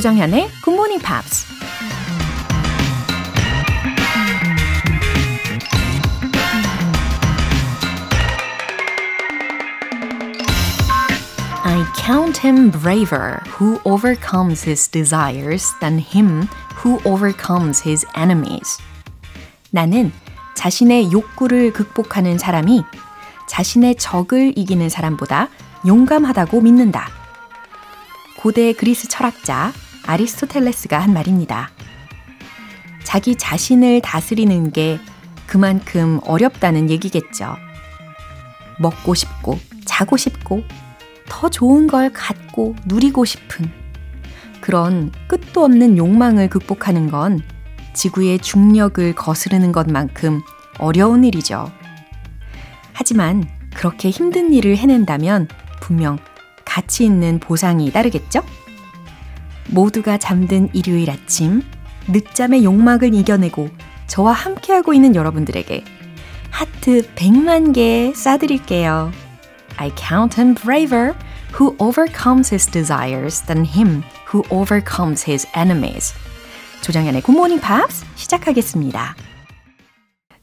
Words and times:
조정현의 0.00 0.48
Good 0.64 0.70
Morning 0.70 1.04
Pops. 1.04 1.44
I 11.62 11.84
count 11.98 12.38
him 12.42 12.70
braver 12.70 13.42
who 13.48 13.78
overcomes 13.84 14.64
his 14.64 14.88
desires 14.90 15.70
than 15.80 15.98
him 15.98 16.48
who 16.82 16.98
overcomes 17.04 17.86
his 17.86 18.06
enemies. 18.16 18.78
나는 19.70 20.12
자신의 20.54 21.12
욕구를 21.12 21.74
극복하는 21.74 22.38
사람이 22.38 22.84
자신의 23.48 23.96
적을 23.96 24.54
이기는 24.56 24.88
사람보다 24.88 25.50
용감하다고 25.86 26.62
믿는다. 26.62 27.10
고대 28.38 28.72
그리스 28.72 29.06
철학자 29.06 29.74
아리스토텔레스가 30.10 30.98
한 30.98 31.12
말입니다. 31.12 31.70
자기 33.04 33.36
자신을 33.36 34.00
다스리는 34.00 34.72
게 34.72 34.98
그만큼 35.46 36.20
어렵다는 36.24 36.90
얘기겠죠. 36.90 37.56
먹고 38.80 39.14
싶고, 39.14 39.58
자고 39.84 40.16
싶고, 40.16 40.64
더 41.28 41.48
좋은 41.48 41.86
걸 41.86 42.12
갖고 42.12 42.74
누리고 42.86 43.24
싶은 43.24 43.70
그런 44.60 45.12
끝도 45.28 45.64
없는 45.64 45.96
욕망을 45.96 46.48
극복하는 46.48 47.10
건 47.10 47.40
지구의 47.94 48.40
중력을 48.40 49.14
거스르는 49.14 49.70
것만큼 49.70 50.40
어려운 50.78 51.24
일이죠. 51.24 51.70
하지만 52.92 53.48
그렇게 53.74 54.10
힘든 54.10 54.52
일을 54.52 54.76
해낸다면 54.76 55.48
분명 55.80 56.18
가치 56.64 57.04
있는 57.04 57.38
보상이 57.38 57.90
따르겠죠? 57.92 58.42
모두가 59.72 60.18
잠든 60.18 60.68
일요일 60.72 61.10
아침, 61.10 61.62
늦잠의 62.08 62.64
욕망을 62.64 63.14
이겨내고 63.14 63.68
저와 64.06 64.32
함께하고 64.32 64.92
있는 64.92 65.14
여러분들에게 65.14 65.84
하트 66.50 67.02
100만 67.14 67.72
개 67.74 68.12
쏴드릴게요. 68.14 69.12
I 69.76 69.90
count 69.96 70.40
him 70.40 70.54
braver 70.54 71.14
who 71.58 71.76
overcomes 71.78 72.52
his 72.52 72.70
desires 72.70 73.42
than 73.46 73.64
him 73.64 74.02
who 74.32 74.42
overcomes 74.50 75.24
his 75.28 75.46
enemies. 75.56 76.12
Good 76.82 77.30
Morning 77.30 77.60
Pops 77.60 78.04
시작하겠습니다. 78.16 79.14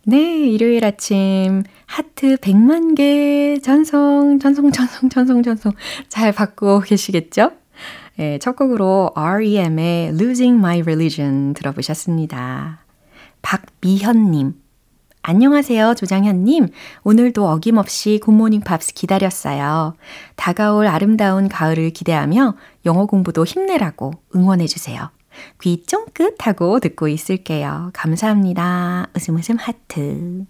네, 0.06 0.48
일요일 0.48 0.86
아침 0.86 1.64
하트 1.86 2.38
100만 2.38 2.96
개 2.96 3.60
전송, 3.62 4.40
전송, 4.40 4.72
전송, 4.72 5.10
전송, 5.10 5.44
전송 5.44 5.74
잘 6.08 6.32
받고 6.32 6.80
계시겠죠? 6.82 7.52
네, 8.18 8.40
첫 8.40 8.56
곡으로 8.56 9.12
REM의 9.14 10.08
Losing 10.08 10.58
My 10.58 10.82
Religion 10.82 11.54
들어보셨습니다. 11.54 12.80
박미현님, 13.44 14.56
안녕하세요, 15.22 15.94
조정현님. 15.94 16.70
오늘도 17.04 17.48
어김없이 17.48 18.20
굿모닝 18.24 18.62
팝스 18.62 18.96
기다렸어요. 18.96 19.94
다가올 20.36 20.88
아름다운 20.88 21.48
가을을 21.48 21.92
기대하며 21.92 22.56
영어 22.88 23.06
공부도 23.06 23.46
힘내라고 23.46 24.14
응원해주세요. 24.36 25.12
귀 25.62 25.84
쫑긋하고 25.86 26.80
듣고 26.80 27.10
있을게요. 27.10 27.92
감사합니다. 27.94 29.10
웃음 29.16 29.36
웃음 29.36 29.58
하트. 29.58 30.48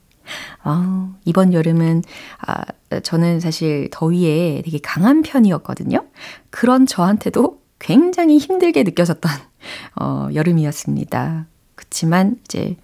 어, 0.63 1.15
이번 1.25 1.53
여름은, 1.53 2.03
아, 2.45 2.63
저는 3.03 3.39
사실 3.39 3.89
더위에 3.91 4.61
되게 4.63 4.79
강한 4.79 5.21
편이었거든요. 5.21 6.05
그런 6.49 6.85
저한테도 6.85 7.61
굉장히 7.79 8.37
힘들게 8.37 8.83
느껴졌던, 8.83 9.31
어, 9.99 10.29
여름이었습니다. 10.33 11.45
그치만 11.75 12.37
이제 12.45 12.75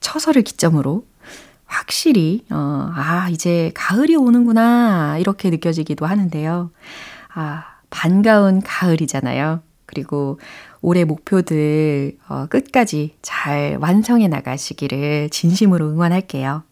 처서를 0.00 0.42
기점으로 0.42 1.06
확실히, 1.64 2.44
어, 2.50 2.90
아, 2.94 3.28
이제 3.30 3.70
가을이 3.74 4.14
오는구나, 4.16 5.18
이렇게 5.18 5.48
느껴지기도 5.50 6.06
하는데요. 6.06 6.70
아, 7.34 7.64
반가운 7.88 8.60
가을이잖아요. 8.62 9.62
그리고 9.86 10.38
올해 10.80 11.04
목표들 11.04 12.16
어, 12.28 12.46
끝까지 12.46 13.14
잘 13.22 13.76
완성해 13.80 14.28
나가시기를 14.28 15.28
진심으로 15.30 15.88
응원할게요. 15.90 16.64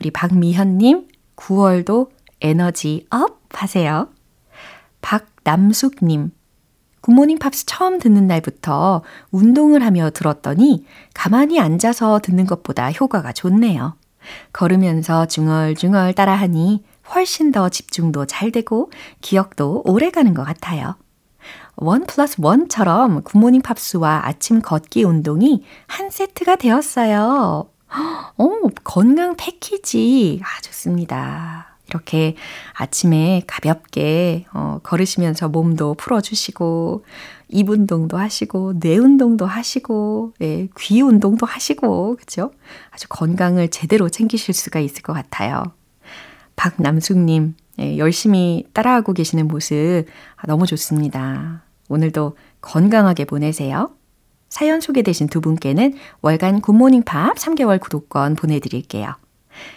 우리 0.00 0.10
박미현님, 0.10 1.08
9월도 1.36 2.08
에너지 2.40 3.06
up 3.10 3.38
하세요. 3.52 4.08
박남숙님, 5.02 6.30
굿모닝 7.02 7.38
팝스 7.38 7.66
처음 7.66 7.98
듣는 7.98 8.26
날부터 8.26 9.02
운동을 9.30 9.84
하며 9.84 10.10
들었더니 10.10 10.86
가만히 11.12 11.60
앉아서 11.60 12.20
듣는 12.20 12.46
것보다 12.46 12.90
효과가 12.90 13.32
좋네요. 13.32 13.96
걸으면서 14.54 15.26
중얼중얼 15.26 16.14
따라하니 16.14 16.82
훨씬 17.14 17.52
더 17.52 17.68
집중도 17.68 18.24
잘 18.24 18.52
되고 18.52 18.90
기억도 19.20 19.82
오래 19.84 20.10
가는 20.10 20.32
것 20.32 20.44
같아요. 20.44 20.96
원 21.76 22.06
플러스 22.06 22.36
원처럼 22.38 23.22
굿모닝 23.22 23.60
팝스와 23.60 24.22
아침 24.24 24.62
걷기 24.62 25.04
운동이 25.04 25.64
한 25.86 26.10
세트가 26.10 26.56
되었어요. 26.56 27.70
어, 28.36 28.48
건강 28.84 29.36
패키지. 29.36 30.40
아, 30.42 30.60
좋습니다. 30.62 31.76
이렇게 31.88 32.36
아침에 32.74 33.42
가볍게 33.46 34.46
어, 34.52 34.78
걸으시면서 34.82 35.48
몸도 35.48 35.94
풀어주시고, 35.94 37.04
입 37.48 37.68
운동도 37.68 38.16
하시고, 38.16 38.78
뇌 38.78 38.96
운동도 38.96 39.44
하시고, 39.44 40.34
예, 40.40 40.68
귀 40.78 41.02
운동도 41.02 41.46
하시고, 41.46 42.16
그죠? 42.16 42.52
아주 42.90 43.08
건강을 43.08 43.68
제대로 43.70 44.08
챙기실 44.08 44.54
수가 44.54 44.78
있을 44.78 45.02
것 45.02 45.12
같아요. 45.12 45.64
박남숙님, 46.54 47.56
예, 47.80 47.98
열심히 47.98 48.66
따라하고 48.72 49.12
계시는 49.12 49.48
모습 49.48 50.04
아, 50.36 50.46
너무 50.46 50.66
좋습니다. 50.66 51.64
오늘도 51.88 52.36
건강하게 52.60 53.24
보내세요. 53.24 53.90
사연 54.50 54.80
소개되신 54.80 55.28
두 55.28 55.40
분께는 55.40 55.94
월간 56.20 56.60
굿모닝 56.60 57.04
팝 57.04 57.36
3개월 57.36 57.80
구독권 57.80 58.34
보내드릴게요. 58.34 59.14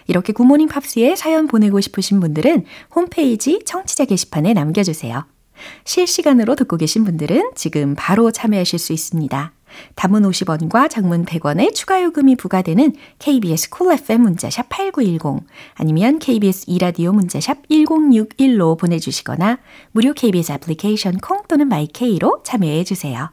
이렇게 0.08 0.34
굿모닝 0.34 0.68
팝스에 0.68 1.16
사연 1.16 1.48
보내고 1.48 1.80
싶으신 1.80 2.20
분들은 2.20 2.66
홈페이지 2.96 3.62
청취자 3.66 4.06
게시판에 4.06 4.54
남겨주세요. 4.54 5.26
실시간으로 5.86 6.56
듣고 6.56 6.78
계신 6.78 7.06
분들은 7.06 7.52
지금 7.56 7.96
바로 7.96 8.32
참여하실 8.32 8.80
수 8.80 8.94
있습니다. 8.94 9.54
단문 9.96 10.24
50원과 10.24 10.90
장문 10.90 11.26
100원의 11.26 11.74
추가 11.74 12.02
요금이 12.04 12.36
부과되는 12.36 12.94
KBS 13.20 13.70
cool 13.70 14.00
FM 14.00 14.22
문자샵 14.22 14.70
8910 14.70 15.48
아니면 15.76 16.20
KBS 16.20 16.66
2라디오 16.68 17.12
문자샵 17.12 17.68
1061로 17.70 18.78
보내주시거나 18.78 19.60
무료 19.92 20.14
KBS 20.14 20.54
애플리케이션 20.54 21.18
콩 21.18 21.42
또는 21.48 21.68
마이케이로 21.68 22.42
참여해 22.44 22.84
주세요. 22.84 23.32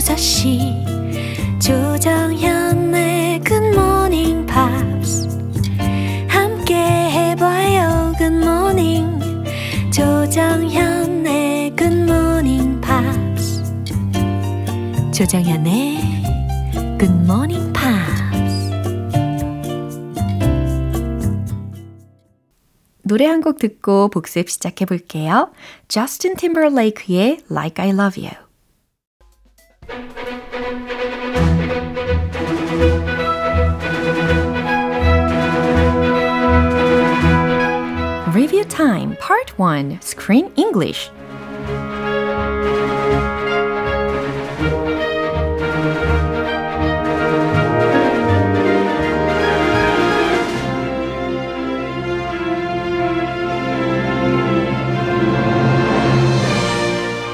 6시. 0.00 1.60
조정현의 1.60 3.40
굿모닝 3.40 4.46
팝스 4.46 5.28
함께 6.26 6.74
해봐요 6.74 8.14
굿모닝 8.16 9.20
조정현의 9.92 11.76
굿모닝 11.76 12.80
팝스 12.80 13.62
조정현의 15.12 15.98
굿모닝 16.98 17.70
팝스 17.74 18.70
노래 23.02 23.26
한 23.26 23.42
곡 23.42 23.58
듣고 23.58 24.08
복습 24.08 24.48
시작해 24.48 24.86
볼게요. 24.86 25.50
저스틴 25.88 26.36
팀버레이크의 26.36 27.40
Like 27.50 27.84
I 27.84 27.90
Love 27.90 28.24
You 28.24 28.49
Time 38.70 39.16
Part 39.18 39.54
1 39.58 39.98
Screen 40.00 40.52
English 40.56 41.10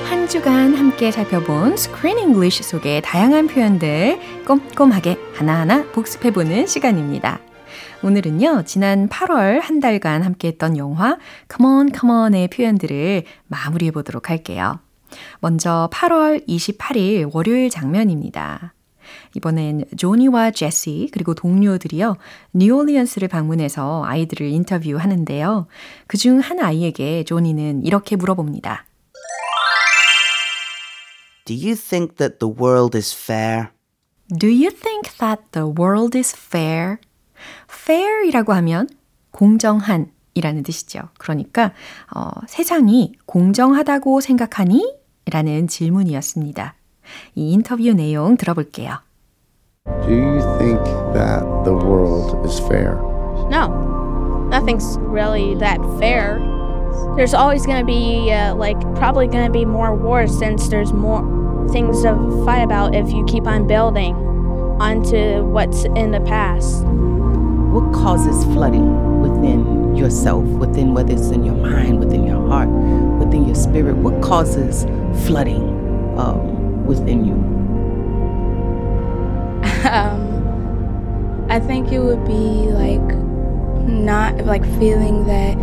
한 0.08 0.26
주간 0.28 0.74
함께 0.74 1.12
살펴본 1.12 1.74
Screen 1.74 2.18
English 2.18 2.62
속의 2.62 3.02
다양한 3.02 3.46
표현들 3.46 4.18
꼼꼼하게 4.46 5.18
하나하나 5.34 5.84
복습해보는 5.92 6.66
시간입니다. 6.66 7.40
오늘은요, 8.02 8.64
지난 8.66 9.08
8월 9.08 9.60
한 9.60 9.80
달간 9.80 10.22
함께했던 10.22 10.76
영화 10.76 11.18
Come 11.50 11.72
on, 11.72 11.90
come 11.92 12.12
on의 12.14 12.48
표현들을 12.48 13.24
마무리해 13.46 13.90
보도록 13.90 14.30
할게요. 14.30 14.78
먼저 15.40 15.88
8월 15.92 16.46
28일 16.46 17.30
월요일 17.34 17.70
장면입니다. 17.70 18.74
이번엔 19.34 19.84
조니와 19.96 20.50
제시 20.50 21.08
그리고 21.12 21.34
동료들이요. 21.34 22.16
뉴올리언스를 22.54 23.28
방문해서 23.28 24.04
아이들을 24.04 24.48
인터뷰하는데요. 24.48 25.66
그 26.08 26.16
중 26.18 26.40
한 26.40 26.58
아이에게 26.60 27.22
조니는 27.24 27.84
이렇게 27.84 28.16
물어봅니다. 28.16 28.84
Do 31.44 31.54
you 31.54 31.76
think 31.76 32.16
that 32.16 32.38
the 32.40 32.52
world 32.52 32.96
is 32.96 33.14
fair? 33.14 33.68
Do 34.28 34.48
you 34.48 34.70
think 34.70 35.16
that 35.18 35.42
the 35.52 35.68
world 35.68 36.18
is 36.18 36.34
fair? 36.34 36.98
fair이라고 37.69 38.53
하면 38.53 38.87
공정한 39.31 40.11
이라는 40.33 40.63
뜻이죠. 40.63 41.09
그러니까 41.17 41.71
어, 42.15 42.29
세상이 42.47 43.13
공정하다고 43.25 44.21
생각하니? 44.21 44.97
라는 45.31 45.67
질문이었습니다. 45.67 46.75
이 47.35 47.51
인터뷰 47.51 47.93
내용 47.93 48.37
들어볼게요. 48.37 48.99
Do 50.05 50.13
you 50.13 50.41
think 50.57 50.79
that 51.13 51.43
the 51.63 51.73
world 51.73 52.45
is 52.45 52.59
fair? 52.59 52.97
No, 53.49 54.47
nothing's 54.49 54.97
really 54.99 55.55
that 55.59 55.79
fair. 55.99 56.39
There's 57.15 57.33
always 57.33 57.65
going 57.65 57.79
to 57.79 57.85
be, 57.85 58.31
uh, 58.31 58.55
like, 58.55 58.79
probably 58.95 59.27
going 59.27 59.45
to 59.45 59.51
be 59.51 59.65
more 59.65 59.95
wars 59.95 60.37
since 60.37 60.69
there's 60.69 60.93
more 60.93 61.23
things 61.71 62.03
to 62.03 62.15
fight 62.45 62.61
about 62.61 62.95
if 62.95 63.11
you 63.11 63.25
keep 63.25 63.47
on 63.47 63.67
building 63.67 64.15
onto 64.79 65.43
what's 65.45 65.83
in 65.95 66.11
the 66.11 66.21
past. 66.21 66.85
What 67.76 67.92
causes 67.92 68.42
flooding 68.54 69.20
within 69.20 69.94
yourself, 69.94 70.42
within 70.44 70.94
whether 70.94 71.12
it's 71.12 71.28
in 71.28 71.44
your 71.44 71.56
mind, 71.56 72.00
within 72.00 72.26
your 72.26 72.48
heart, 72.48 72.70
within 73.18 73.44
your 73.44 73.54
spirit? 73.54 73.96
What 73.96 74.22
causes 74.22 74.84
flooding 75.26 75.60
um, 76.18 76.86
within 76.86 77.26
you? 77.26 77.34
um, 79.90 81.46
I 81.50 81.60
think 81.60 81.92
it 81.92 81.98
would 81.98 82.24
be 82.24 82.32
like 82.72 83.14
not 83.86 84.46
like 84.46 84.64
feeling 84.78 85.26
that 85.26 85.58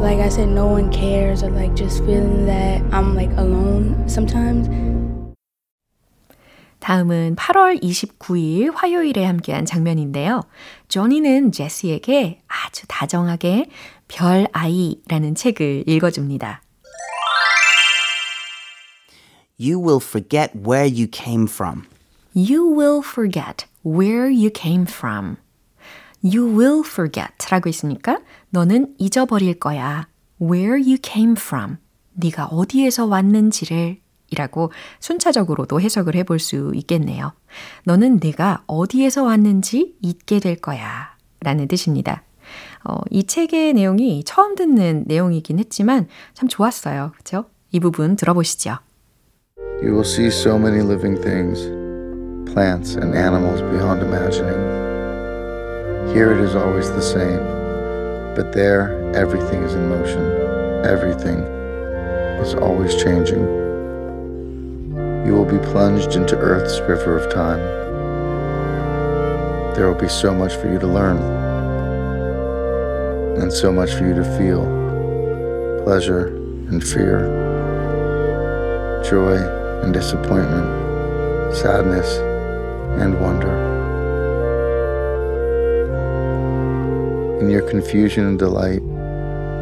like 0.00 0.20
I 0.20 0.30
said 0.30 0.48
no 0.48 0.66
one 0.66 0.90
cares 0.90 1.42
or 1.42 1.50
like 1.50 1.74
just 1.74 1.98
feeling 2.06 2.46
that 2.46 2.80
I'm 2.90 3.14
like 3.14 3.32
alone 3.32 4.08
sometimes. 4.08 4.66
다음은 6.84 7.36
8월 7.36 7.82
29일 7.82 8.74
화요일에 8.74 9.24
함께한 9.24 9.64
장면인데요. 9.64 10.42
조니는 10.88 11.50
제시에게 11.50 12.42
아주 12.46 12.84
다정하게 12.86 13.70
별 14.06 14.46
아이라는 14.52 15.34
책을 15.34 15.84
읽어줍니다. 15.86 16.60
You 19.58 19.80
will 19.80 19.98
forget 20.02 20.52
where 20.54 20.86
you 20.86 21.06
came 21.10 21.44
from. 21.44 21.84
You 22.36 22.70
will 22.70 23.00
forget 23.02 23.64
where 23.82 24.28
you 24.28 24.50
came 24.54 24.82
from. 24.86 25.36
You 26.22 26.44
will 26.46 26.82
forget 26.84 27.32
라고 27.48 27.70
있으니까 27.70 28.20
너는 28.50 28.94
잊어버릴 28.98 29.58
거야. 29.58 30.06
Where 30.38 30.74
you 30.74 30.98
came 31.02 31.32
from. 31.38 31.78
네가 32.12 32.48
어디에서 32.48 33.06
왔는지를 33.06 34.03
이라고 34.34 34.72
순차적으로도 34.98 35.80
해석을 35.80 36.16
해볼 36.16 36.40
수 36.40 36.72
있겠네요. 36.74 37.32
너는 37.84 38.18
내가 38.18 38.64
어디에서 38.66 39.22
왔는지 39.22 39.94
잊게 40.02 40.40
될 40.40 40.56
거야. 40.56 41.14
라는 41.40 41.68
뜻입니다. 41.68 42.24
어, 42.84 42.96
이 43.10 43.24
책의 43.24 43.74
내용이 43.74 44.24
처음 44.24 44.56
듣는 44.56 45.04
내용이긴 45.06 45.58
했지만 45.58 46.08
참 46.34 46.48
좋았어요. 46.48 47.12
그쵸? 47.16 47.44
이 47.70 47.80
부분 47.80 48.16
들어보시죠. 48.16 48.78
You 49.82 49.92
will 49.92 50.04
see 50.04 50.28
so 50.28 50.56
many 50.56 50.80
living 50.80 51.20
things, 51.20 51.68
plants 52.52 52.96
and 52.96 53.16
animals 53.16 53.62
beyond 53.70 54.02
imagining. 54.02 54.58
Here 56.12 56.32
it 56.32 56.40
is 56.42 56.54
always 56.54 56.90
the 56.90 57.02
same, 57.02 57.40
but 58.34 58.52
there 58.52 58.90
everything 59.14 59.62
is 59.64 59.74
in 59.74 59.88
motion. 59.88 60.22
Everything 60.84 61.40
is 62.42 62.54
always 62.54 62.94
changing. 62.96 63.63
You 65.24 65.32
will 65.32 65.46
be 65.46 65.58
plunged 65.58 66.16
into 66.16 66.36
Earth's 66.36 66.80
river 66.80 67.16
of 67.16 67.32
time. 67.32 67.60
There 69.74 69.88
will 69.88 69.98
be 69.98 70.08
so 70.08 70.34
much 70.34 70.54
for 70.54 70.70
you 70.70 70.78
to 70.78 70.86
learn, 70.86 71.16
and 73.40 73.52
so 73.52 73.72
much 73.72 73.92
for 73.94 74.06
you 74.06 74.14
to 74.14 74.24
feel 74.38 74.64
pleasure 75.82 76.28
and 76.68 76.82
fear, 76.82 77.20
joy 79.08 79.36
and 79.82 79.92
disappointment, 79.92 81.54
sadness 81.54 82.18
and 83.00 83.20
wonder. 83.20 83.52
In 87.40 87.50
your 87.50 87.68
confusion 87.68 88.26
and 88.26 88.38
delight, 88.38 88.82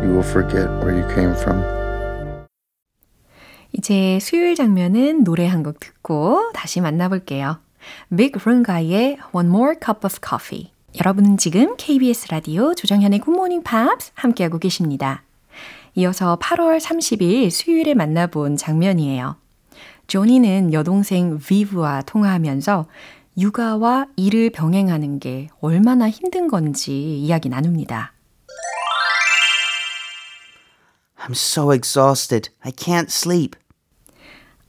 you 0.02 0.12
will 0.14 0.22
forget 0.22 0.68
where 0.82 0.96
you 0.96 1.14
came 1.14 1.34
from. 1.34 1.81
이제 3.72 4.18
수요일 4.20 4.54
장면은 4.54 5.24
노래 5.24 5.46
한 5.46 5.62
곡 5.62 5.80
듣고 5.80 6.50
다시 6.54 6.80
만나볼게요. 6.80 7.58
Big 8.16 8.38
Runga의 8.44 9.18
One 9.32 9.48
More 9.48 9.74
Cup 9.84 10.00
of 10.04 10.16
Coffee. 10.26 10.70
여러분은 10.98 11.36
지금 11.38 11.76
KBS 11.76 12.28
라디오 12.30 12.74
조정현의 12.74 13.20
Good 13.20 13.32
Morning 13.36 13.64
Pops 13.64 14.12
함께하고 14.14 14.58
계십니다. 14.58 15.22
이어서 15.94 16.36
8월 16.40 16.80
30일 16.80 17.50
수요일에 17.50 17.94
만나본 17.94 18.56
장면이에요. 18.56 19.36
조니는 20.06 20.72
여동생 20.72 21.38
비브와 21.38 22.02
통화하면서 22.02 22.86
육아와 23.38 24.06
일을 24.16 24.50
병행하는 24.50 25.18
게 25.18 25.48
얼마나 25.60 26.10
힘든 26.10 26.48
건지 26.48 27.18
이야기 27.18 27.48
나눕니다. 27.48 28.12
I'm 31.24 31.32
so 31.32 31.72
exhausted. 31.72 32.50
I 32.62 32.72
can't 32.72 33.08
sleep. 33.10 33.56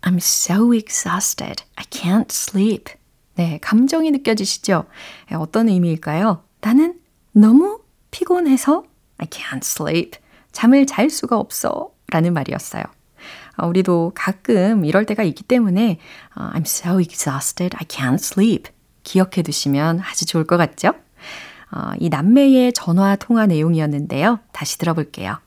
I'm 0.06 0.18
so 0.18 0.74
exhausted. 0.74 1.64
I 1.76 1.86
can't 1.90 2.30
sleep. 2.30 2.94
네, 3.36 3.58
감정이 3.62 4.12
느껴지시죠? 4.12 4.86
어떤 5.34 5.70
의미일까요? 5.70 6.44
나는 6.62 7.00
너무 7.32 7.80
피곤해서 8.12 8.84
I 9.18 9.28
can't 9.28 9.64
sleep. 9.64 10.20
잠을 10.52 10.86
잘 10.86 11.10
수가 11.10 11.38
없어. 11.38 11.92
라는 12.10 12.34
말이었어요. 12.34 12.84
우리도 13.64 14.12
가끔 14.14 14.86
이럴 14.86 15.06
때가 15.06 15.24
있기 15.24 15.44
때문에 15.44 16.00
I'm 16.36 16.62
so 16.62 17.00
exhausted. 17.00 17.76
I 17.78 17.86
can't 17.88 18.16
sleep. 18.16 18.72
기억해 19.04 19.42
두시면 19.42 20.02
아주 20.02 20.26
좋을 20.26 20.46
것 20.46 20.58
같죠? 20.58 20.94
이 22.00 22.10
남매의 22.10 22.74
전화 22.74 23.16
통화 23.16 23.46
내용이었는데요. 23.48 24.40
다시 24.52 24.78
들어볼게요. 24.78 25.38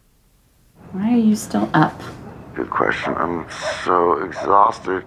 Why 0.94 1.10
are 1.10 1.22
you 1.22 1.32
still 1.32 1.66
up? 1.76 2.02
Good 2.56 2.70
question. 2.70 3.12
I'm 3.14 3.46
so 3.84 4.24
exhausted. 4.24 5.04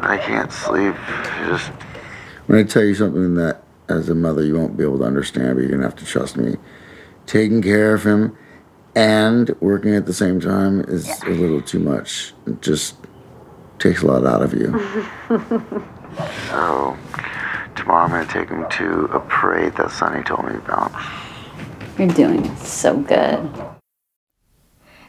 I 0.00 0.18
can't 0.18 0.50
sleep. 0.50 0.96
Just. 1.46 1.70
I'm 1.70 2.48
going 2.48 2.66
to 2.66 2.72
tell 2.72 2.82
you 2.82 2.96
something 2.96 3.36
that, 3.36 3.62
as 3.88 4.08
a 4.08 4.14
mother, 4.14 4.44
you 4.44 4.58
won't 4.58 4.76
be 4.76 4.82
able 4.82 4.98
to 4.98 5.04
understand, 5.04 5.54
but 5.54 5.60
you're 5.60 5.68
going 5.68 5.80
to 5.82 5.86
have 5.86 5.96
to 5.96 6.04
trust 6.04 6.36
me. 6.36 6.56
Taking 7.26 7.62
care 7.62 7.94
of 7.94 8.04
him 8.04 8.36
and 8.96 9.54
working 9.60 9.94
at 9.94 10.06
the 10.06 10.12
same 10.12 10.40
time 10.40 10.80
is 10.80 11.22
a 11.22 11.30
little 11.30 11.62
too 11.62 11.78
much. 11.78 12.34
It 12.48 12.60
just 12.62 12.96
takes 13.78 14.02
a 14.02 14.06
lot 14.06 14.26
out 14.26 14.42
of 14.42 14.54
you. 14.54 14.74
So, 16.48 16.96
tomorrow 17.74 18.04
I'm 18.04 18.10
going 18.10 18.26
to 18.26 18.32
take 18.32 18.48
him 18.48 18.66
to 18.70 19.04
a 19.14 19.20
parade 19.20 19.76
that 19.76 19.90
Sonny 19.90 20.22
told 20.22 20.46
me 20.46 20.54
about. 20.54 20.90
You're 21.98 22.08
doing 22.08 22.56
so 22.56 22.96
good. 22.96 23.50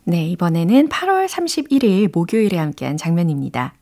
네, 0.09 0.25
이번에는 0.29 0.87
8월 0.87 1.27
31일 1.27 2.09
목요일에 2.13 2.57
함께한 2.57 2.95
장면입니다. 2.95 3.73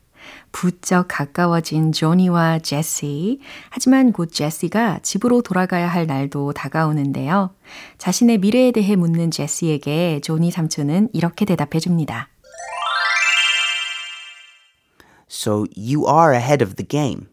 부쩍 0.50 1.06
가까워진 1.06 1.92
조니와 1.92 2.58
제시. 2.58 3.38
하지만 3.70 4.10
곧 4.10 4.32
제시가 4.32 4.98
집으로 5.04 5.40
돌아가야 5.40 5.86
할 5.86 6.08
날도 6.08 6.52
다가오는데요. 6.52 7.54
자신의 7.98 8.38
미래에 8.38 8.72
대해 8.72 8.96
묻는 8.96 9.30
제시에게 9.30 10.18
조니 10.18 10.50
삼촌은 10.50 11.10
이렇게 11.12 11.44
대답해 11.44 11.78
줍니다. 11.78 12.28
So 15.30 15.66
you 15.76 16.08
are 16.08 16.36
ahead 16.36 16.60
of 16.60 16.74
the 16.74 16.88
game. 16.88 17.28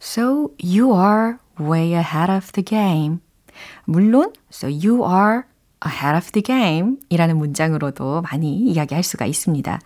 So 0.00 0.52
you 0.62 0.94
are 0.94 1.38
way 1.60 1.92
ahead 1.94 2.30
of 2.30 2.52
the 2.52 2.64
game. 2.64 3.18
물론, 3.86 4.32
so 4.52 4.68
you 4.68 5.02
are 5.04 5.46
ahead 5.86 6.16
of 6.16 6.30
the 6.32 6.42
game 6.42 6.96
이라는 7.08 7.36
문장으로도 7.38 8.22
많이 8.22 8.56
이야기할 8.56 9.02
수가 9.02 9.26
있습니다. 9.26 9.80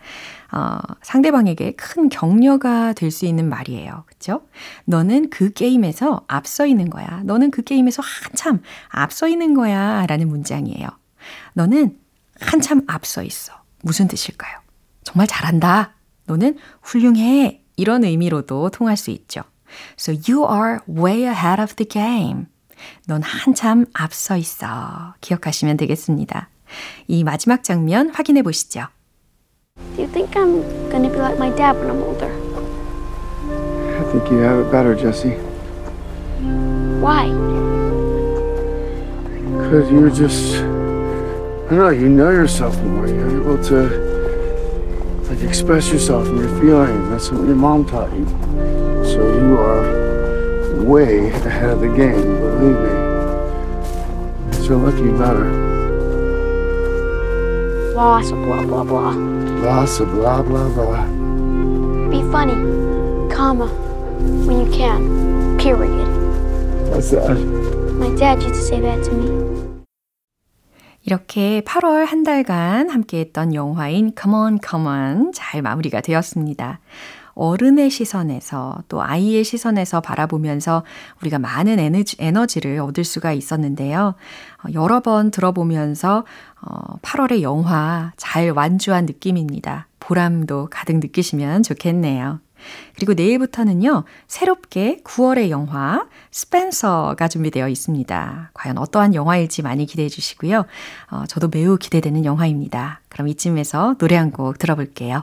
어, 0.52 0.78
상대방에게 1.02 1.72
큰 1.72 2.08
격려가 2.08 2.92
될 2.94 3.10
수 3.10 3.26
있는 3.26 3.48
말이에요. 3.48 4.04
그쵸? 4.06 4.42
너는 4.84 5.30
그 5.30 5.52
게임에서 5.52 6.22
앞서 6.28 6.66
있는 6.66 6.90
거야. 6.90 7.22
너는 7.24 7.50
그 7.50 7.62
게임에서 7.62 8.02
한참 8.02 8.62
앞서 8.88 9.28
있는 9.28 9.54
거야. 9.54 10.06
라는 10.06 10.28
문장이에요. 10.28 10.88
너는 11.54 11.98
한참 12.40 12.82
앞서 12.86 13.22
있어. 13.22 13.52
무슨 13.82 14.08
뜻일까요? 14.08 14.58
정말 15.04 15.26
잘한다. 15.26 15.94
너는 16.26 16.58
훌륭해. 16.82 17.62
이런 17.76 18.04
의미로도 18.04 18.70
통할 18.70 18.96
수 18.96 19.10
있죠. 19.10 19.42
So 19.98 20.14
you 20.28 20.44
are 20.50 20.78
way 20.88 21.22
ahead 21.22 21.60
of 21.60 21.74
the 21.74 21.88
game. 21.88 22.46
넌 23.06 23.22
한참 23.22 23.86
앞서 23.92 24.36
있어. 24.36 25.14
기억하시면 25.20 25.76
되겠습니다. 25.76 26.48
이 27.06 27.24
마지막 27.24 27.64
장면 27.64 28.10
확인해 28.10 28.42
보시죠. 28.42 28.86
Do 29.96 30.02
you 30.02 30.12
think 30.12 30.34
I'm 30.34 30.62
gonna 30.90 31.08
be 31.08 31.18
like 31.18 31.38
my 31.38 31.54
dad 31.54 31.76
when 31.78 31.90
I'm 31.90 32.02
older? 32.02 32.30
I 33.98 34.04
think 34.10 34.30
you 34.30 34.38
have 34.38 34.58
it 34.64 34.70
better, 34.70 34.94
Jesse. 34.94 35.36
Why? 37.00 37.30
Because 39.56 39.90
you're 39.90 40.10
just, 40.10 40.56
I 40.56 41.70
don't 41.70 41.78
know, 41.78 41.90
you 41.90 42.08
know 42.08 42.30
yourself 42.30 42.76
more. 42.82 43.06
You're 43.06 43.40
able 43.40 43.62
to, 43.64 45.28
like, 45.28 45.42
express 45.42 45.92
yourself 45.92 46.26
and 46.28 46.38
your 46.38 46.48
feelings. 46.60 47.10
That's 47.10 47.30
what 47.30 47.46
your 47.46 47.56
mom 47.56 47.84
taught 47.84 48.10
you. 48.12 48.26
So 49.04 49.20
you 49.20 49.58
are 49.58 50.07
way 50.84 51.30
ahead 51.30 51.70
of 51.70 51.80
the 51.80 51.88
game, 51.88 52.22
believe 52.38 52.78
me. 52.78 53.08
So 54.66 54.76
lucky 54.76 55.02
you 55.02 55.12
better. 55.18 55.48
Lots 57.94 58.30
of 58.30 58.38
blah 58.44 58.62
blah 58.62 58.84
blah. 58.84 59.10
Lots 59.62 60.00
of 60.00 60.10
blah, 60.12 60.42
blah, 60.42 60.68
blah. 60.68 61.04
Be 62.10 62.22
funny, 62.30 62.54
comma, 63.28 63.66
when 64.46 64.64
you 64.64 64.70
can. 64.72 65.58
Period. 65.58 66.06
What's 66.90 67.10
that? 67.10 67.36
My 67.98 68.14
dad 68.14 68.40
used 68.42 68.54
to 68.54 68.62
say 68.62 68.80
that 68.80 69.02
to 69.04 69.12
me. 69.12 69.48
이렇게 71.02 71.62
8월 71.62 72.04
한 72.06 72.22
달간 72.22 72.90
함께했던 72.90 73.54
영화인 73.54 74.12
Come 74.16 74.36
On, 74.36 74.58
Come 74.62 74.86
On 74.86 75.32
잘 75.32 75.62
마무리가 75.62 76.00
되었습니다. 76.00 76.80
어른의 77.38 77.88
시선에서 77.90 78.82
또 78.88 79.02
아이의 79.02 79.44
시선에서 79.44 80.00
바라보면서 80.00 80.82
우리가 81.22 81.38
많은 81.38 81.78
에너지, 81.78 82.16
에너지를 82.18 82.80
얻을 82.80 83.04
수가 83.04 83.32
있었는데요. 83.32 84.14
어, 84.64 84.68
여러 84.74 85.00
번 85.00 85.30
들어보면서 85.30 86.24
어, 86.60 86.96
8월의 87.02 87.42
영화 87.42 88.12
잘 88.16 88.50
완주한 88.50 89.06
느낌입니다. 89.06 89.86
보람도 90.00 90.68
가득 90.70 90.96
느끼시면 90.96 91.62
좋겠네요. 91.62 92.40
그리고 92.96 93.14
내일부터는요, 93.14 94.02
새롭게 94.26 95.00
9월의 95.04 95.50
영화 95.50 96.06
스펜서가 96.32 97.28
준비되어 97.28 97.68
있습니다. 97.68 98.50
과연 98.52 98.78
어떠한 98.78 99.14
영화일지 99.14 99.62
많이 99.62 99.86
기대해 99.86 100.08
주시고요. 100.08 100.64
어, 101.12 101.24
저도 101.28 101.48
매우 101.48 101.76
기대되는 101.78 102.24
영화입니다. 102.24 103.00
그럼 103.08 103.28
이쯤에서 103.28 103.94
노래 103.98 104.16
한 104.16 104.32
곡 104.32 104.58
들어볼게요. 104.58 105.22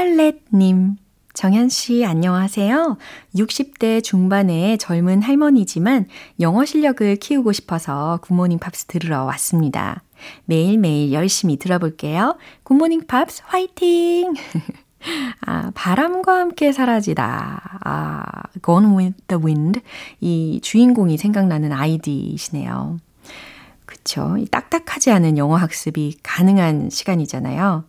스칼렛님, 0.00 0.96
정현씨 1.34 2.06
안녕하세요. 2.06 2.96
60대 3.34 4.02
중반의 4.02 4.78
젊은 4.78 5.20
할머니지만 5.20 6.06
영어 6.40 6.64
실력을 6.64 7.16
키우고 7.16 7.52
싶어서 7.52 8.18
굿모닝 8.22 8.60
팝스 8.60 8.86
들으러 8.86 9.24
왔습니다. 9.24 10.02
매일매일 10.46 11.12
열심히 11.12 11.58
들어볼게요. 11.58 12.38
굿모닝 12.62 13.08
팝스 13.08 13.42
화이팅! 13.44 14.32
아, 15.46 15.70
바람과 15.74 16.34
함께 16.34 16.72
사라지다. 16.72 17.80
아, 17.84 18.24
Gone 18.64 18.96
with 18.96 19.18
the 19.28 19.44
Wind. 19.44 19.82
이 20.22 20.60
주인공이 20.62 21.18
생각나는 21.18 21.72
아이디시네요. 21.72 22.96
그쵸. 23.84 24.36
이 24.38 24.46
딱딱하지 24.46 25.10
않은 25.10 25.36
영어 25.36 25.56
학습이 25.56 26.20
가능한 26.22 26.88
시간이잖아요. 26.88 27.84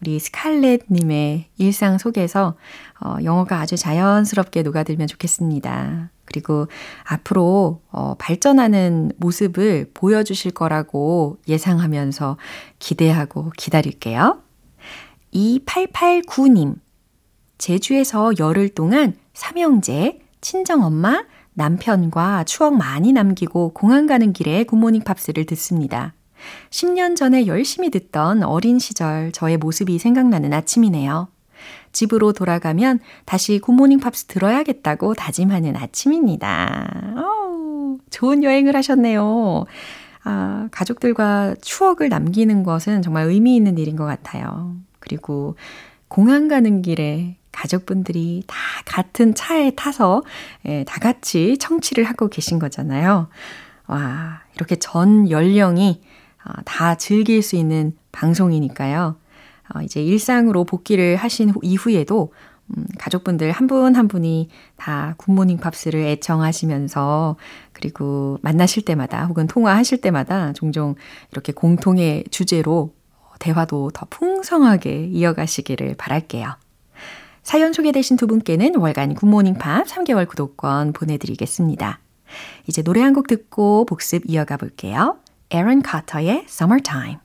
우리 0.00 0.18
스칼렛님의 0.18 1.46
일상 1.58 1.98
속에서 1.98 2.56
어, 3.00 3.16
영어가 3.22 3.60
아주 3.60 3.76
자연스럽게 3.76 4.62
녹아들면 4.62 5.06
좋겠습니다. 5.06 6.10
그리고 6.24 6.66
앞으로 7.04 7.80
어, 7.90 8.14
발전하는 8.18 9.12
모습을 9.16 9.90
보여주실 9.94 10.52
거라고 10.52 11.38
예상하면서 11.48 12.36
기대하고 12.78 13.52
기다릴게요. 13.56 14.42
2889님, 15.32 16.76
제주에서 17.58 18.32
열흘 18.38 18.68
동안 18.68 19.14
삼형제, 19.34 20.20
친정엄마, 20.40 21.24
남편과 21.54 22.44
추억 22.44 22.76
많이 22.76 23.12
남기고 23.12 23.74
공항 23.74 24.06
가는 24.06 24.32
길에 24.32 24.62
굿모닝 24.64 25.02
팝스를 25.02 25.44
듣습니다. 25.46 26.14
10년 26.70 27.16
전에 27.16 27.46
열심히 27.46 27.90
듣던 27.90 28.42
어린 28.42 28.78
시절 28.78 29.32
저의 29.32 29.56
모습이 29.56 29.98
생각나는 29.98 30.52
아침이네요. 30.52 31.28
집으로 31.92 32.32
돌아가면 32.32 33.00
다시 33.24 33.58
굿모닝 33.58 34.00
팝스 34.00 34.26
들어야겠다고 34.26 35.14
다짐하는 35.14 35.76
아침입니다. 35.76 37.14
오, 37.16 37.98
좋은 38.10 38.44
여행을 38.44 38.76
하셨네요. 38.76 39.64
아, 40.24 40.68
가족들과 40.70 41.54
추억을 41.62 42.08
남기는 42.08 42.62
것은 42.62 43.02
정말 43.02 43.26
의미 43.28 43.56
있는 43.56 43.78
일인 43.78 43.96
것 43.96 44.04
같아요. 44.04 44.76
그리고 45.00 45.56
공항 46.08 46.48
가는 46.48 46.82
길에 46.82 47.36
가족분들이 47.52 48.44
다 48.46 48.56
같은 48.84 49.34
차에 49.34 49.72
타서 49.72 50.22
예, 50.66 50.84
다 50.84 51.00
같이 51.00 51.58
청취를 51.58 52.04
하고 52.04 52.28
계신 52.28 52.58
거잖아요. 52.58 53.28
와, 53.86 54.42
이렇게 54.54 54.76
전 54.76 55.30
연령이 55.30 56.00
어, 56.00 56.17
다 56.64 56.94
즐길 56.96 57.42
수 57.42 57.56
있는 57.56 57.96
방송이니까요. 58.12 59.16
어, 59.74 59.82
이제 59.82 60.02
일상으로 60.02 60.64
복귀를 60.64 61.16
하신 61.16 61.52
이후에도 61.62 62.32
음, 62.76 62.84
가족분들 62.98 63.50
한 63.50 63.66
분한 63.66 63.94
한 63.96 64.08
분이 64.08 64.48
다 64.76 65.14
굿모닝 65.18 65.58
팝스를 65.58 66.00
애청하시면서 66.00 67.36
그리고 67.72 68.38
만나실 68.42 68.84
때마다 68.84 69.24
혹은 69.26 69.46
통화하실 69.46 70.00
때마다 70.00 70.52
종종 70.52 70.94
이렇게 71.32 71.52
공통의 71.52 72.24
주제로 72.30 72.94
대화도 73.38 73.90
더 73.94 74.06
풍성하게 74.10 75.06
이어가시기를 75.06 75.94
바랄게요. 75.96 76.56
사연 77.42 77.72
소개되신 77.72 78.16
두 78.18 78.26
분께는 78.26 78.76
월간 78.76 79.14
굿모닝 79.14 79.54
팝 79.54 79.86
3개월 79.86 80.28
구독권 80.28 80.92
보내드리겠습니다. 80.92 82.00
이제 82.66 82.82
노래 82.82 83.00
한 83.00 83.14
곡 83.14 83.26
듣고 83.26 83.86
복습 83.86 84.24
이어가 84.26 84.58
볼게요. 84.58 85.16
에런 85.51 85.81
카터의 85.81 86.45
Summertime. 86.47 87.19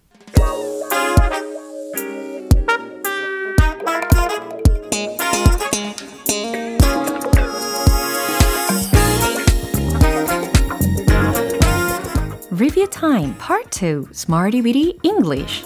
Review 12.51 12.89
Time 12.89 13.35
Part 13.39 13.71
2 13.71 14.09
Smarty 14.13 14.61
Weedy 14.61 14.99
English 15.05 15.65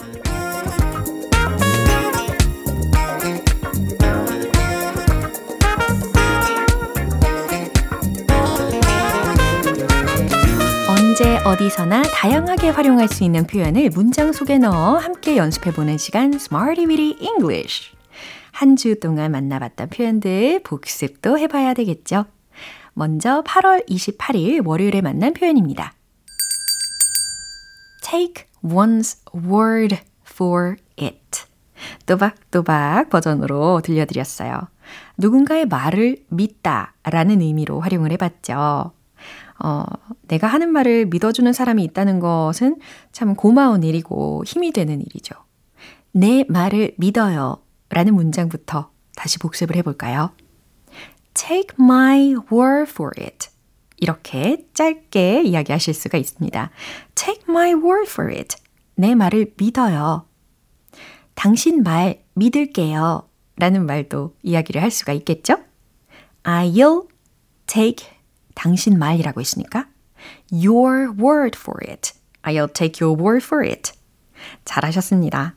언제 11.20 11.36
어디서나 11.38 12.02
다양하게 12.02 12.68
활용할 12.68 13.08
수 13.08 13.24
있는 13.24 13.44
표현을 13.44 13.90
문장 13.90 14.32
속에 14.32 14.56
넣어 14.58 14.98
함께 14.98 15.36
연습해보는 15.36 15.98
시간 15.98 16.32
Smarty 16.34 16.86
Weedy 16.86 17.16
English 17.20 17.90
한 18.52 18.76
주 18.76 19.00
동안 19.00 19.32
만나봤던 19.32 19.88
표현들 19.88 20.60
복습도 20.62 21.36
해봐야 21.40 21.74
되겠죠. 21.74 22.26
먼저 22.94 23.42
8월 23.42 23.84
28일 23.88 24.64
월요일에 24.64 25.00
만난 25.00 25.32
표현입니다. 25.32 25.92
take 28.04 28.44
one's 28.62 29.18
word 29.34 29.98
for 30.24 30.76
it. 31.00 31.42
또박또박 32.06 33.10
버전으로 33.10 33.80
들려드렸어요. 33.82 34.68
누군가의 35.16 35.66
말을 35.66 36.18
믿다 36.28 36.94
라는 37.02 37.40
의미로 37.40 37.80
활용을 37.80 38.12
해봤죠. 38.12 38.92
어, 39.62 39.84
내가 40.22 40.46
하는 40.46 40.70
말을 40.70 41.06
믿어주는 41.06 41.52
사람이 41.52 41.82
있다는 41.84 42.20
것은 42.20 42.76
참 43.12 43.34
고마운 43.34 43.82
일이고 43.82 44.44
힘이 44.46 44.72
되는 44.72 45.00
일이죠. 45.00 45.34
내 46.12 46.44
말을 46.48 46.94
믿어요 46.96 47.62
라는 47.90 48.14
문장부터 48.14 48.90
다시 49.16 49.38
복습을 49.38 49.76
해볼까요? 49.76 50.32
Take 51.34 51.76
my 51.78 52.34
word 52.52 52.90
for 52.90 53.12
it. 53.18 53.48
이렇게 53.96 54.66
짧게 54.74 55.42
이야기하실 55.42 55.94
수가 55.94 56.18
있습니다. 56.18 56.70
Take 57.14 57.44
my 57.48 57.74
word 57.74 58.10
for 58.10 58.32
it. 58.32 58.56
내 58.94 59.14
말을 59.14 59.54
믿어요. 59.56 60.26
당신 61.34 61.82
말 61.82 62.22
믿을게요. 62.34 63.28
라는 63.56 63.86
말도 63.86 64.36
이야기를 64.42 64.82
할 64.82 64.90
수가 64.90 65.12
있겠죠? 65.14 65.58
I'll 66.44 67.08
take 67.66 68.17
당신 68.58 68.98
말이라고 68.98 69.40
했으니까 69.40 69.86
your 70.52 71.10
word 71.16 71.56
for 71.56 71.78
it. 71.88 72.12
I'll 72.42 72.72
take 72.72 73.04
your 73.04 73.20
word 73.20 73.44
for 73.44 73.64
it. 73.64 73.92
잘하셨습니다. 74.64 75.54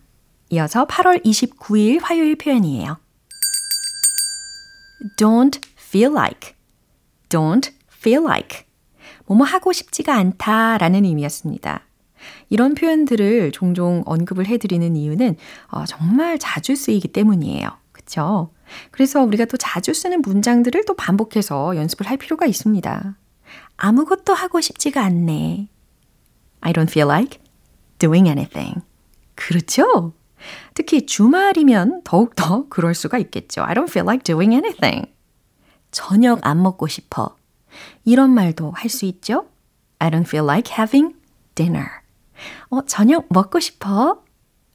이어서 0.51 0.85
8월 0.85 1.23
29일 1.25 1.99
화요일 2.01 2.35
표현이에요. 2.35 2.97
don't 5.17 5.59
feel 5.77 6.11
like. 6.11 6.53
don't 7.29 7.71
feel 7.91 8.23
like. 8.23 8.65
뭐뭐 9.25 9.45
하고 9.45 9.73
싶지가 9.73 10.15
않다 10.15 10.77
라는 10.77 11.05
의미였습니다. 11.05 11.81
이런 12.49 12.75
표현들을 12.75 13.51
종종 13.51 14.03
언급을 14.05 14.45
해드리는 14.45 14.95
이유는 14.95 15.37
어, 15.69 15.85
정말 15.85 16.37
자주 16.37 16.75
쓰이기 16.75 17.07
때문이에요. 17.07 17.80
그쵸? 18.05 18.51
그래서 18.91 19.23
우리가 19.23 19.45
또 19.45 19.57
자주 19.57 19.93
쓰는 19.93 20.21
문장들을 20.21 20.85
또 20.85 20.95
반복해서 20.95 21.75
연습을 21.75 22.09
할 22.09 22.17
필요가 22.17 22.45
있습니다. 22.45 23.15
아무것도 23.77 24.33
하고 24.33 24.61
싶지가 24.61 25.03
않네. 25.03 25.67
I 26.61 26.73
don't 26.73 26.89
feel 26.89 27.07
like 27.09 27.39
doing 27.99 28.27
anything. 28.27 28.81
그렇죠? 29.35 30.13
특히 30.73 31.05
주말이면 31.05 32.01
더욱더 32.03 32.67
그럴 32.69 32.95
수가 32.95 33.17
있겠죠. 33.19 33.63
I 33.63 33.75
don't 33.75 33.89
feel 33.89 34.05
like 34.05 34.23
doing 34.23 34.53
anything. 34.53 35.11
저녁 35.91 36.45
안 36.45 36.61
먹고 36.61 36.87
싶어. 36.87 37.35
이런 38.05 38.31
말도 38.31 38.71
할 38.71 38.89
수 38.89 39.05
있죠? 39.05 39.47
I 39.99 40.09
don't 40.09 40.25
feel 40.27 40.45
like 40.45 40.73
having 40.77 41.15
dinner. 41.55 41.87
어, 42.69 42.81
저녁 42.85 43.27
먹고 43.29 43.59
싶어. 43.59 44.23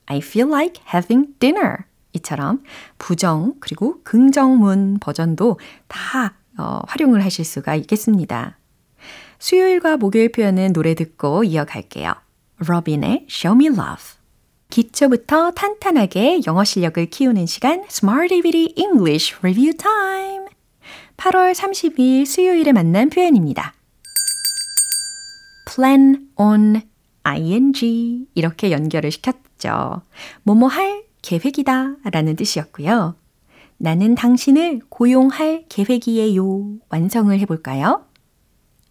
I 0.07 0.19
feel 0.19 0.49
like 0.49 0.83
having 0.93 1.35
dinner. 1.39 1.85
이처럼 2.17 2.63
부정 2.99 3.55
그리고 3.61 4.01
긍정문 4.03 4.99
버전도 5.01 5.59
다 5.89 6.35
어, 6.59 6.81
활용을 6.87 7.25
하실 7.25 7.45
수가 7.45 7.75
있겠습니다. 7.77 8.59
수요일과 9.39 9.97
목요일 9.97 10.33
표현은 10.33 10.73
노래 10.73 10.95
듣고 10.95 11.45
이어갈게요. 11.45 12.15
로빈의 12.59 13.27
Show 13.31 13.57
Me 13.57 13.67
Love. 13.67 14.17
기초부터 14.71 15.53
탄탄하게 15.53 16.41
영어 16.47 16.65
실력을 16.65 17.05
키우는 17.07 17.47
시간 17.47 17.85
Smart 17.89 18.29
DVD 18.29 18.75
English 18.77 19.37
Review 19.41 19.77
Time. 19.77 20.47
8월 21.17 21.55
30일 21.55 22.27
수요일에 22.27 22.73
만난 22.73 23.11
표현입니다. 23.11 23.75
plan 25.73 26.29
on 26.37 26.83
ing 27.25 28.27
이렇게 28.35 28.71
연결을 28.71 29.11
시켰죠. 29.11 30.03
뭐뭐 30.43 30.69
할 30.69 31.06
계획이다 31.27 31.97
라는 32.05 32.37
뜻이었고요. 32.37 33.17
나는 33.79 34.15
당신을 34.15 34.81
고용할 34.89 35.65
계획이에요. 35.69 36.79
완성을 36.89 37.37
해볼까요? 37.41 38.07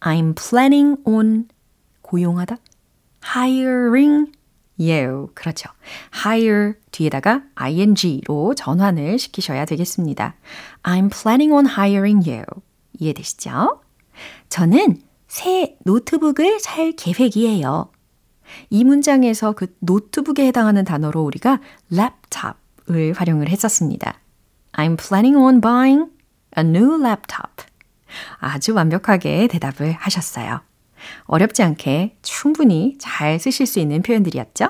I'm 0.02 0.36
planning 0.36 0.98
on 1.06 1.48
고용하다. 2.02 2.58
hiring 3.26 4.34
you. 4.78 5.30
그렇죠. 5.34 5.70
hire 6.26 6.74
뒤에다가 6.92 7.44
ing로 7.56 8.54
전환을 8.54 9.18
시키셔야 9.18 9.64
되겠습니다. 9.64 10.36
I'm 10.84 11.10
planning 11.10 11.54
on 11.54 11.66
hiring 11.66 12.30
you. 12.30 12.44
이해되시죠? 13.00 13.82
저는 14.50 15.02
새 15.28 15.78
노트북을 15.86 16.60
살 16.60 16.92
계획이에요. 16.92 17.90
이 18.70 18.84
문장에서 18.84 19.54
그 19.54 19.76
노트북에 19.80 20.46
해당하는 20.48 20.86
단어로 20.86 21.22
우리가 21.24 21.60
랩탑을 21.92 23.16
활용을 23.16 23.50
했었습니다. 23.50 24.20
I'm 24.74 24.98
planning 24.98 25.38
on 25.38 25.62
buying 25.62 26.12
a 26.58 26.64
new 26.64 27.00
laptop. 27.02 27.66
아주 28.40 28.74
완벽하게 28.74 29.48
대답을 29.48 29.92
하셨어요. 29.94 30.62
어렵지 31.26 31.64
않게 31.64 32.18
충분히 32.22 32.96
잘 33.00 33.40
쓰실 33.40 33.66
수 33.66 33.80
있는 33.80 34.02
표현들이었죠? 34.02 34.70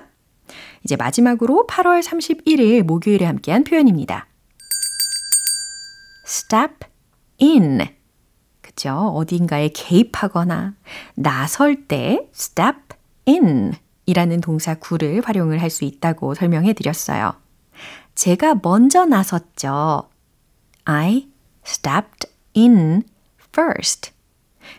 이제 0.84 0.96
마지막으로 0.96 1.66
8월 1.70 2.04
31일 2.04 2.84
목요일에 2.84 3.26
함께한 3.26 3.64
표현입니다. 3.64 4.28
step 6.28 6.88
in. 7.42 7.88
그죠? 8.62 8.94
어딘가에 9.16 9.70
개입하거나 9.70 10.74
나설 11.16 11.88
때 11.88 12.30
step 12.34 12.85
in 13.28 13.74
이라는 14.06 14.42
동사 14.42 14.76
구를 14.76 15.22
활용을 15.26 15.62
할 15.62 15.70
수 15.70 15.84
있다고 15.84 16.36
설명해 16.36 16.74
드렸어요. 16.74 17.34
제가 18.14 18.56
먼저 18.64 19.06
나섰죠. 19.06 20.10
I 20.86 21.28
stepped 21.66 22.30
in 22.56 23.04
first. 23.50 24.12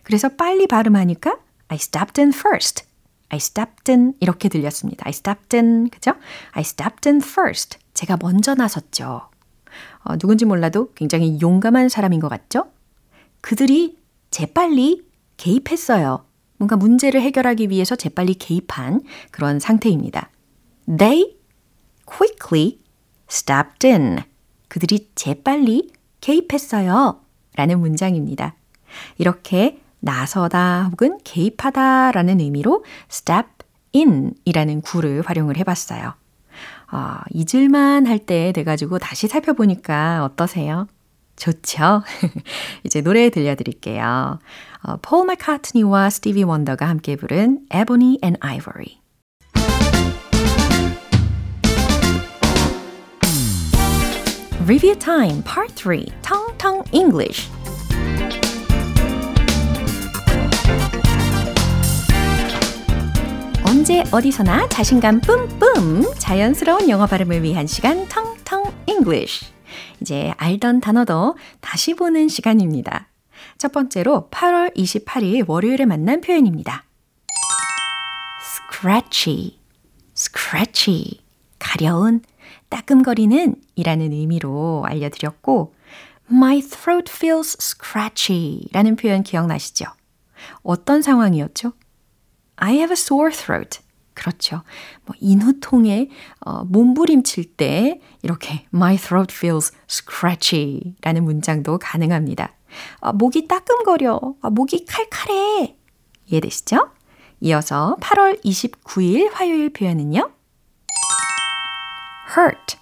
그래서 0.03 0.29
빨리 0.29 0.67
발음하니까 0.67 1.39
I 1.69 1.77
stepped 1.77 2.21
in 2.21 2.33
first. 2.33 2.85
I 3.29 3.39
stepped 3.39 3.91
in 3.91 4.15
이렇게 4.21 4.49
들렸습니다. 4.49 5.05
I 5.07 5.11
stepped 5.11 5.57
in 5.57 5.91
그죠? 5.91 6.13
I 6.53 6.61
stepped 6.61 7.09
in 7.09 7.21
first. 7.21 7.79
제가 7.95 8.17
먼저 8.21 8.55
나섰죠. 8.55 9.29
어, 10.05 10.17
누군지 10.19 10.45
몰라도 10.45 10.93
굉장히 10.95 11.39
용감한 11.41 11.89
사람인 11.89 12.21
것 12.21 12.29
같죠? 12.29 12.71
그들이 13.41 13.99
재빨리 14.31 15.05
개입했어요. 15.37 16.26
뭔가 16.59 16.77
문제를 16.77 17.21
해결하기 17.21 17.71
위해서 17.71 17.97
재빨리 17.97 18.35
개입한 18.35 19.03
그런 19.31 19.59
상태입니다. 19.61 20.31
They 20.87 21.37
quickly 22.07 22.79
stepped 23.31 23.87
in. 23.87 24.19
그들이 24.69 25.09
재빨리 25.14 25.90
개입했어요. 26.21 27.21
라는 27.57 27.81
문장입니다. 27.81 28.55
이렇게 29.19 29.81
나서다 30.01 30.88
혹은 30.90 31.19
개입하다 31.25 32.12
라는 32.12 32.40
의미로 32.40 32.85
step 33.11 33.49
in 33.95 34.35
이라는 34.45 34.81
구를 34.83 35.23
활용을 35.23 35.57
해봤어요. 35.57 36.14
아, 36.88 37.21
잊을만 37.33 38.07
할 38.07 38.19
때 38.21 38.53
돼가지고 38.53 38.99
다시 38.99 39.27
살펴보니까 39.29 40.25
어떠세요? 40.25 40.87
좋죠? 41.37 42.03
이제 42.85 43.03
노래 43.03 43.31
들려드릴게요. 43.31 44.38
어, 44.83 44.96
폴 45.03 45.27
마카트니와 45.27 46.11
스티비 46.11 46.42
원더가 46.42 46.88
함께 46.88 47.16
부른 47.16 47.66
Ebony 47.75 48.18
and 48.22 48.38
Ivory. 48.40 49.01
Review 54.66 54.96
Time 54.99 55.42
Part 55.44 55.75
3 55.77 56.07
Tong 56.22 56.59
Tong 56.59 56.83
English 56.92 57.49
언제 63.64 64.03
어디서나 64.11 64.68
자신감 64.68 65.20
뿜뿜 65.20 66.14
자연스러운 66.18 66.88
영어 66.88 67.07
발음을 67.07 67.44
위한 67.44 67.68
시간 67.68 68.09
텅텅 68.09 68.72
English 68.88 69.56
이제 70.01 70.33
알던 70.37 70.81
단어도 70.81 71.37
다시 71.61 71.95
보는 71.95 72.29
시간입니다. 72.29 73.09
첫 73.59 73.73
번째로 73.73 74.29
8월 74.31 74.75
28일 74.77 75.49
월요일에 75.49 75.85
만난 75.85 76.21
표현입니다. 76.21 76.85
scratchy, 78.41 79.59
scratchy, 80.17 81.21
가려운, 81.59 82.21
따끔거리는 82.69 83.57
이라는 83.75 84.13
의미로 84.13 84.85
알려드렸고, 84.87 85.75
my 86.31 86.61
throat 86.61 87.13
feels 87.15 87.57
scratchy 87.61 88.69
라는 88.73 88.97
표현 88.97 89.23
기억나시죠? 89.23 89.87
어떤 90.63 91.03
상황이었죠? 91.03 91.73
I 92.57 92.75
have 92.75 92.93
a 92.93 92.97
sore 92.97 93.33
throat. 93.33 93.81
그렇죠. 94.27 94.62
뭐 95.05 95.15
인후통에 95.21 96.09
어, 96.41 96.65
몸부림칠 96.65 97.57
때 97.57 98.01
이렇게 98.23 98.67
my 98.75 98.97
throat 98.97 99.33
feels 99.33 99.73
scratchy 99.89 100.97
라는 101.03 101.23
문장도 101.23 101.79
가능합니다. 101.79 102.53
아, 103.01 103.12
목이 103.12 103.47
따끔거려. 103.47 104.21
아, 104.43 104.51
목이 104.51 104.85
칼칼해. 104.85 105.77
이해되시죠? 106.27 106.91
이어서 107.39 107.97
8월 108.01 108.43
29일 108.45 109.31
화요일 109.33 109.73
표현은요. 109.73 110.29
hurt, 112.37 112.77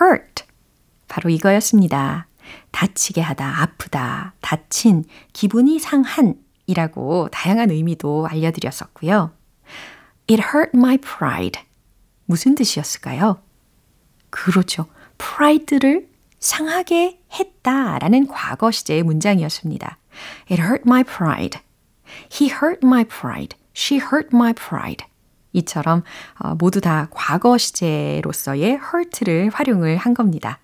hurt. 0.00 0.44
바로 1.08 1.28
이거였습니다. 1.28 2.26
다치게 2.70 3.20
하다, 3.20 3.62
아프다, 3.62 4.34
다친, 4.40 5.04
기분이 5.34 5.78
상한 5.78 6.36
이라고 6.66 7.28
다양한 7.30 7.70
의미도 7.70 8.26
알려드렸었고요. 8.28 9.37
It 10.30 10.42
hurt 10.54 10.70
my 10.74 10.98
pride. 10.98 11.62
무슨 12.26 12.54
뜻이었을까요? 12.54 13.40
그렇죠. 14.30 14.86
pride를 15.16 16.08
상하게 16.38 17.20
했다 17.32 17.98
라는 17.98 18.26
과거 18.26 18.70
시제의 18.70 19.02
문장이었습니다. 19.02 19.98
It 20.50 20.62
hurt 20.62 20.82
my 20.86 21.02
pride. 21.02 21.60
He 22.30 22.50
hurt 22.50 22.80
my 22.84 23.04
pride. 23.04 23.58
She 23.74 24.00
hurt 24.00 24.28
my 24.34 24.52
pride. 24.52 25.06
이처럼 25.52 26.02
어, 26.38 26.54
모두 26.54 26.80
다 26.80 27.08
과거 27.10 27.56
시제로서의 27.56 28.78
hurt를 28.92 29.50
활용을 29.52 29.96
한 29.96 30.14
겁니다. 30.14 30.58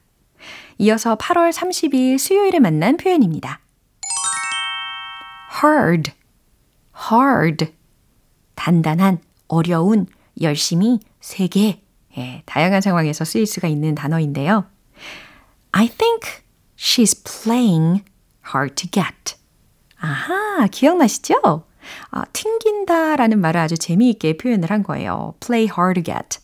이어서 0.78 1.16
8월 1.16 1.52
30일 1.52 2.18
수요일에 2.18 2.58
만난 2.58 2.96
표현입니다. 2.96 3.60
hard, 5.64 6.12
hard. 7.10 7.72
단단한, 8.56 9.20
어려운, 9.48 10.06
열심히, 10.40 11.00
세게. 11.20 11.82
예, 12.16 12.42
다양한 12.46 12.80
상황에서 12.80 13.24
쓰일 13.24 13.46
수가 13.46 13.68
있는 13.68 13.94
단어인데요. 13.94 14.66
I 15.72 15.88
think 15.88 16.44
she's 16.76 17.14
playing 17.24 18.04
hard 18.54 18.74
to 18.76 18.88
get. 18.90 19.36
아하, 19.98 20.66
기억나시죠? 20.68 21.64
아, 22.10 22.24
튕긴다 22.32 23.16
라는 23.16 23.40
말을 23.40 23.60
아주 23.60 23.76
재미있게 23.76 24.36
표현을 24.36 24.70
한 24.70 24.82
거예요. 24.82 25.34
play 25.40 25.68
hard 25.76 26.02
to 26.02 26.14
get. 26.14 26.38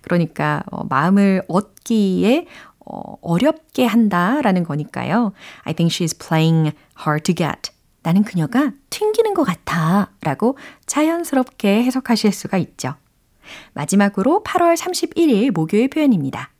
그러니까 0.00 0.62
어, 0.70 0.84
마음을 0.84 1.42
얻기에 1.48 2.46
어, 2.86 3.16
어렵게 3.20 3.84
한다 3.86 4.40
라는 4.40 4.64
거니까요. 4.64 5.32
I 5.64 5.74
think 5.74 5.94
she's 5.94 6.18
playing 6.18 6.72
hard 6.98 7.22
to 7.24 7.34
get. 7.34 7.72
나는 8.02 8.22
그녀가 8.22 8.72
튕기는 9.00 9.32
것 9.32 9.44
같아 9.44 10.10
라고 10.20 10.58
자연스럽게 10.84 11.82
해석하실 11.84 12.32
수가 12.32 12.58
있죠. 12.58 12.96
마지막으로 13.72 14.42
8월 14.44 14.76
31일 14.76 15.52
목요일 15.52 15.88
표현입니다. 15.88 16.50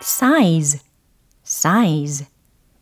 size, 0.00 0.80
size. 1.44 2.26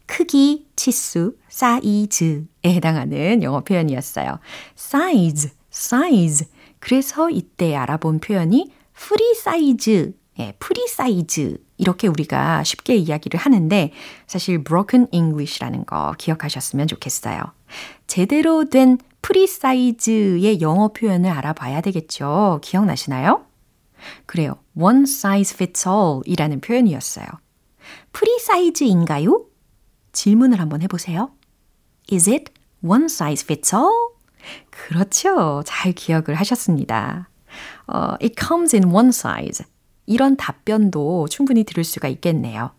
크기, 0.05 0.69
치수, 0.77 1.39
사이즈에 1.49 2.45
해당하는 2.67 3.43
영어 3.43 3.61
표현이었어요. 3.61 4.39
size, 4.77 5.51
size. 5.73 6.47
그래서 6.79 7.31
이때 7.31 7.75
알아본 7.75 8.21
표현이 8.21 8.71
프리 8.93 9.35
사이즈, 9.35 10.13
예, 10.39 10.55
프리 10.59 10.87
사이즈 10.89 11.59
이렇게 11.77 12.09
우리가 12.09 12.65
쉽게 12.65 12.97
이야기를 12.97 13.39
하는데 13.39 13.93
사실 14.27 14.65
broken 14.65 15.09
English라는 15.13 15.85
거 15.85 16.15
기억하셨으면 16.19 16.87
좋겠어요. 16.87 17.41
제대로 18.07 18.69
된 18.69 18.99
프리 19.21 19.47
사이즈의 19.47 20.61
영어 20.61 20.89
표현을 20.89 21.31
알아봐야 21.31 21.81
되겠죠. 21.81 22.61
기억나시나요? 22.63 23.47
그래요. 24.27 24.57
one 24.77 25.03
size 25.03 25.55
fits 25.55 25.89
all 25.89 26.21
이라는 26.25 26.61
표현이었어요. 26.61 27.27
프리 28.13 28.39
사이즈인가요? 28.39 29.45
질문을 30.13 30.61
한번 30.61 30.83
해보세요. 30.83 31.33
Is 32.13 32.29
it 32.29 32.53
one 32.83 33.05
size 33.05 33.45
fits 33.45 33.75
all? 33.75 34.13
그렇죠. 34.71 35.63
잘 35.65 35.93
기억을 35.93 36.35
하셨습니다. 36.35 37.29
어, 37.87 38.15
it 38.21 38.35
comes 38.39 38.75
in 38.75 38.93
one 38.93 39.09
size. 39.09 39.65
이런 40.07 40.37
답변도 40.37 41.29
충분히 41.29 41.65
들을 41.65 41.85
수가 41.85 42.09
있겠네요. 42.09 42.71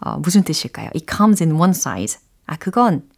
어, 0.00 0.18
무슨 0.18 0.42
뜻일까요? 0.42 0.90
It 0.94 1.06
comes 1.08 1.42
in 1.42 1.56
one 1.56 1.70
size. 1.70 2.20
아, 2.46 2.56
그건 2.56 3.08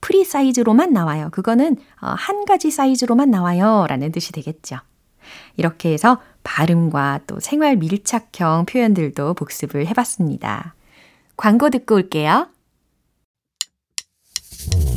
프리 0.00 0.24
사이즈로만 0.24 0.92
나와요. 0.92 1.28
그거는 1.32 1.76
어, 2.00 2.14
한 2.16 2.44
가지 2.44 2.70
사이즈로만 2.70 3.30
나와요. 3.30 3.86
라는 3.88 4.12
뜻이 4.12 4.32
되겠죠. 4.32 4.78
이렇게 5.56 5.92
해서 5.92 6.20
발음과 6.42 7.20
또 7.26 7.40
생활 7.40 7.76
밀착형 7.76 8.66
표현들도 8.66 9.34
복습을 9.34 9.86
해봤습니다. 9.88 10.74
광고 11.36 11.70
듣고 11.70 11.96
올게요. 11.96 12.48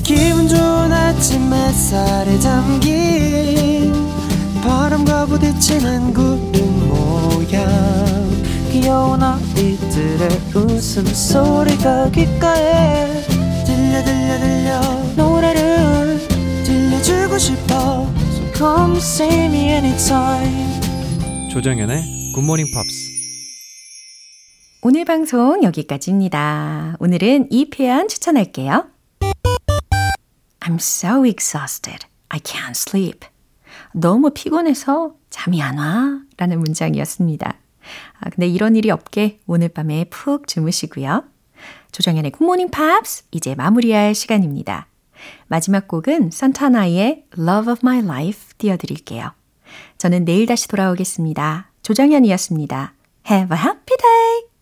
기분 0.04 0.48
좋은 0.48 0.92
아침 0.92 1.54
햇살에 1.54 2.38
담긴 2.40 3.94
바람과 4.62 5.26
부딪히는 5.28 6.14
구름 6.14 6.63
모양 7.44 7.68
귀여운 8.72 9.22
아이들의 9.22 10.30
웃음소리가 10.56 12.10
귓가에 12.12 13.22
들려 13.66 14.04
들려 14.04 14.40
들려 14.40 14.82
노래를 15.16 16.20
들려주고 16.64 17.38
싶어 17.38 18.08
So 18.32 18.54
come 18.56 18.98
see 18.98 19.46
me 19.46 19.70
anytime 19.72 20.80
조정연의 21.52 22.32
굿모닝 22.34 22.68
팝스 22.74 23.12
오늘 24.86 25.06
방송 25.06 25.64
여기까지입니다. 25.64 26.98
오늘은 27.00 27.48
이 27.52 27.70
표현 27.70 28.10
추천할게요. 28.10 28.88
I'm 30.60 30.76
so 30.76 31.26
exhausted. 31.26 32.06
I 32.28 32.40
can't 32.42 32.72
sleep. 32.72 33.28
너무 33.94 34.32
피곤해서 34.32 35.14
잠이 35.34 35.64
안 35.64 35.80
와. 35.80 36.20
라는 36.38 36.60
문장이었습니다. 36.60 37.58
아, 38.20 38.30
근데 38.30 38.48
이런 38.48 38.76
일이 38.76 38.92
없게 38.92 39.40
오늘 39.48 39.68
밤에 39.68 40.06
푹 40.06 40.48
주무시고요. 40.48 41.24
조정현의 41.92 42.32
굿모닝 42.32 42.70
팝스 42.70 43.26
이제 43.32 43.56
마무리할 43.56 44.14
시간입니다. 44.14 44.88
마지막 45.48 45.88
곡은 45.88 46.30
산타나의 46.32 47.26
Love 47.38 47.74
of 47.74 47.80
My 47.84 48.00
Life 48.04 48.54
띄워드릴게요. 48.60 49.32
저는 49.98 50.24
내일 50.24 50.46
다시 50.46 50.68
돌아오겠습니다. 50.68 51.72
조정현이었습니다. 51.82 52.94
Have 53.30 53.58
a 53.58 53.64
happy 53.64 53.98
day! 53.98 54.53